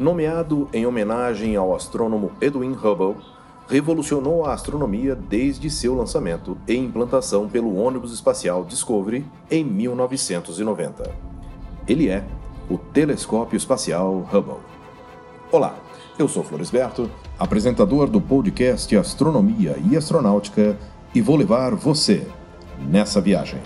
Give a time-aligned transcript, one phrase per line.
[0.00, 3.22] Nomeado em homenagem ao astrônomo Edwin Hubble,
[3.68, 11.14] revolucionou a astronomia desde seu lançamento e implantação pelo ônibus espacial Discovery em 1990.
[11.86, 12.24] Ele é
[12.70, 14.62] o Telescópio Espacial Hubble.
[15.52, 15.74] Olá,
[16.18, 20.78] eu sou Floresberto, apresentador do podcast Astronomia e Astronáutica,
[21.14, 22.26] e vou levar você
[22.88, 23.60] nessa viagem.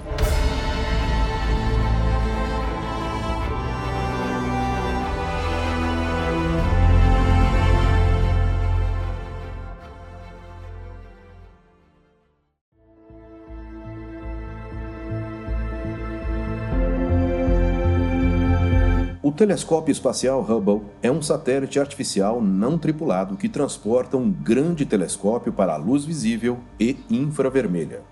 [19.35, 25.75] Telescópio espacial Hubble é um satélite artificial não tripulado que transporta um grande telescópio para
[25.75, 28.03] a luz visível e infravermelha.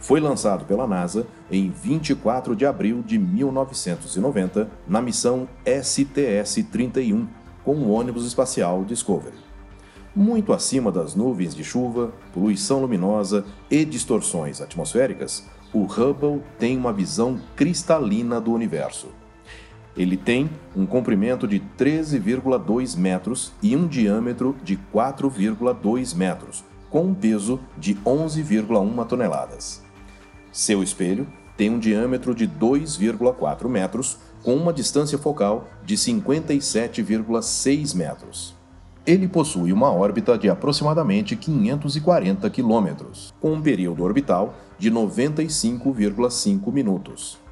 [0.00, 7.26] Foi lançado pela NASA em 24 de abril de 1990 na missão STS-31
[7.64, 9.36] com o ônibus espacial Discovery.
[10.14, 16.92] Muito acima das nuvens de chuva, poluição luminosa e distorções atmosféricas, o Hubble tem uma
[16.92, 19.17] visão cristalina do universo.
[19.98, 27.14] Ele tem um comprimento de 13,2 metros e um diâmetro de 4,2 metros, com um
[27.14, 29.82] peso de 11,1 toneladas.
[30.52, 31.26] Seu espelho
[31.56, 38.54] tem um diâmetro de 2,4 metros, com uma distância focal de 57,6 metros.
[39.04, 47.47] Ele possui uma órbita de aproximadamente 540 quilômetros, com um período orbital de 95,5 minutos.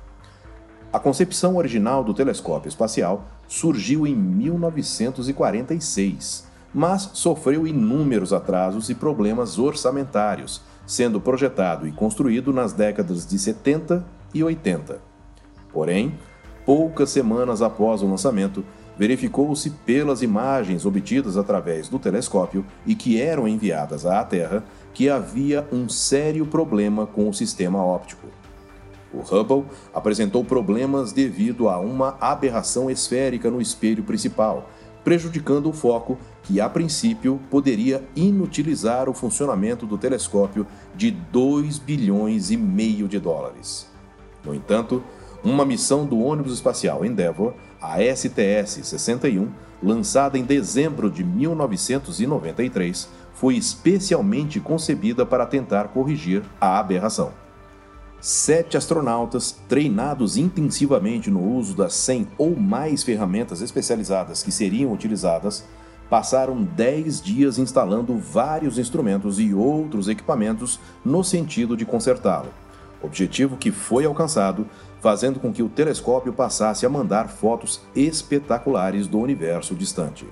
[0.96, 9.58] A concepção original do telescópio espacial surgiu em 1946, mas sofreu inúmeros atrasos e problemas
[9.58, 14.98] orçamentários, sendo projetado e construído nas décadas de 70 e 80.
[15.70, 16.14] Porém,
[16.64, 18.64] poucas semanas após o lançamento,
[18.96, 24.64] verificou-se pelas imagens obtidas através do telescópio e que eram enviadas à Terra
[24.94, 28.28] que havia um sério problema com o sistema óptico.
[29.16, 34.68] O Hubble apresentou problemas devido a uma aberração esférica no espelho principal,
[35.02, 42.50] prejudicando o foco, que a princípio poderia inutilizar o funcionamento do telescópio de 2 bilhões
[42.50, 43.88] e meio de dólares.
[44.44, 45.02] No entanto,
[45.42, 49.48] uma missão do ônibus espacial Endeavour, a STS-61,
[49.82, 57.45] lançada em dezembro de 1993, foi especialmente concebida para tentar corrigir a aberração
[58.20, 65.64] sete astronautas treinados intensivamente no uso das 100 ou mais ferramentas especializadas que seriam utilizadas
[66.08, 72.48] passaram 10 dias instalando vários instrumentos e outros equipamentos no sentido de consertá-lo.
[73.02, 74.66] Objetivo que foi alcançado,
[75.00, 80.26] fazendo com que o telescópio passasse a mandar fotos espetaculares do universo distante.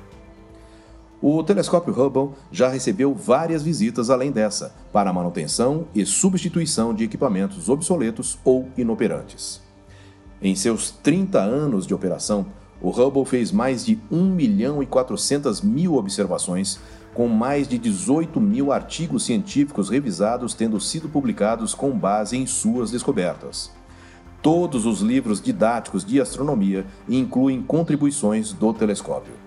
[1.26, 7.70] O telescópio Hubble já recebeu várias visitas além dessa, para manutenção e substituição de equipamentos
[7.70, 9.62] obsoletos ou inoperantes.
[10.42, 12.44] Em seus 30 anos de operação,
[12.78, 16.78] o Hubble fez mais de 1 milhão e 400 mil observações,
[17.14, 22.90] com mais de 18 mil artigos científicos revisados tendo sido publicados com base em suas
[22.90, 23.70] descobertas.
[24.42, 29.44] Todos os livros didáticos de astronomia incluem contribuições do telescópio.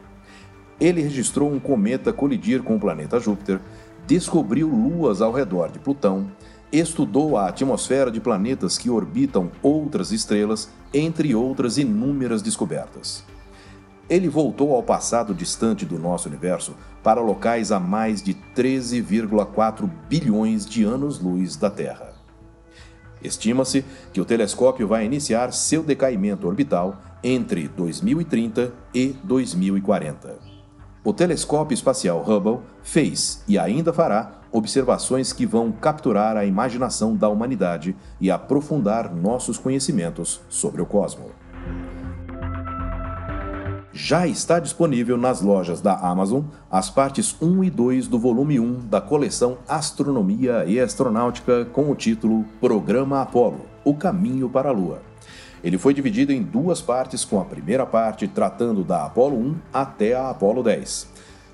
[0.80, 3.60] Ele registrou um cometa colidir com o planeta Júpiter,
[4.06, 6.32] descobriu luas ao redor de Plutão,
[6.72, 13.24] estudou a atmosfera de planetas que orbitam outras estrelas, entre outras inúmeras descobertas.
[14.10, 20.66] Ele voltou ao passado distante do nosso universo para locais a mais de 13,4 bilhões
[20.66, 22.14] de anos-luz da Terra.
[23.22, 23.84] Estima-se
[24.14, 30.47] que o telescópio vai iniciar seu decaimento orbital entre 2030 e 2040.
[31.08, 37.30] O telescópio espacial Hubble fez e ainda fará observações que vão capturar a imaginação da
[37.30, 41.32] humanidade e aprofundar nossos conhecimentos sobre o cosmos.
[43.94, 48.90] Já está disponível nas lojas da Amazon as partes 1 e 2 do volume 1
[48.90, 55.02] da coleção Astronomia e Astronáutica com o título Programa Apolo O Caminho para a Lua.
[55.64, 60.14] Ele foi dividido em duas partes, com a primeira parte tratando da Apollo 1 até
[60.16, 61.08] a Apollo 10.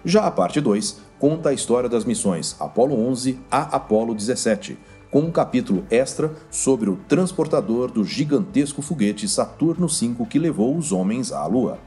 [0.05, 4.77] Já a parte 2 conta a história das missões Apollo 11 a Apollo 17,
[5.09, 10.91] com um capítulo extra sobre o transportador do gigantesco foguete Saturno V que levou os
[10.91, 11.79] homens à Lua.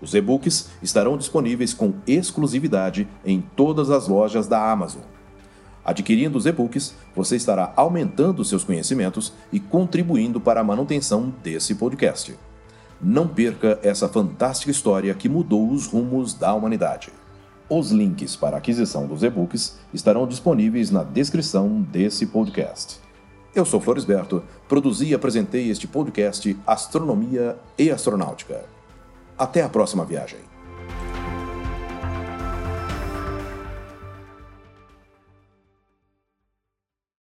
[0.00, 5.02] Os e-books estarão disponíveis com exclusividade em todas as lojas da Amazon.
[5.88, 12.38] Adquirindo os e-books, você estará aumentando seus conhecimentos e contribuindo para a manutenção desse podcast.
[13.00, 17.10] Não perca essa fantástica história que mudou os rumos da humanidade.
[17.70, 23.00] Os links para a aquisição dos e-books estarão disponíveis na descrição desse podcast.
[23.54, 28.62] Eu sou Floresberto, produzi e apresentei este podcast Astronomia e Astronáutica.
[29.38, 30.57] Até a próxima viagem.